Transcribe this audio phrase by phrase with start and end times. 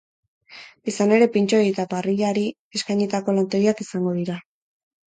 [0.91, 2.47] Izan ere, pintxoei eta parrillari
[2.81, 4.43] eskainitako lantegiak izango dira.